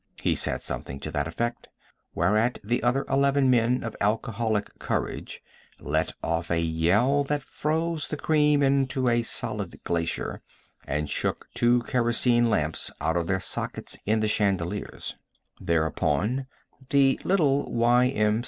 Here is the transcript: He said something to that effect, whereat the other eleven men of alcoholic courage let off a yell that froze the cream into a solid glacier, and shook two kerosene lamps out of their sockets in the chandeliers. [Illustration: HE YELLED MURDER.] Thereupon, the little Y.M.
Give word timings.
He 0.23 0.33
said 0.33 0.63
something 0.63 0.99
to 1.01 1.11
that 1.11 1.27
effect, 1.27 1.69
whereat 2.15 2.57
the 2.63 2.81
other 2.81 3.05
eleven 3.07 3.51
men 3.51 3.83
of 3.83 3.95
alcoholic 4.01 4.79
courage 4.79 5.43
let 5.79 6.13
off 6.23 6.49
a 6.49 6.59
yell 6.59 7.23
that 7.25 7.43
froze 7.43 8.07
the 8.07 8.17
cream 8.17 8.63
into 8.63 9.07
a 9.07 9.21
solid 9.21 9.83
glacier, 9.83 10.41
and 10.87 11.07
shook 11.07 11.45
two 11.53 11.83
kerosene 11.83 12.49
lamps 12.49 12.89
out 12.99 13.15
of 13.15 13.27
their 13.27 13.39
sockets 13.39 13.95
in 14.07 14.21
the 14.21 14.27
chandeliers. 14.27 15.17
[Illustration: 15.19 15.19
HE 15.19 15.27
YELLED 15.29 15.59
MURDER.] 15.59 15.65
Thereupon, 15.71 16.47
the 16.89 17.19
little 17.23 17.71
Y.M. 17.71 18.39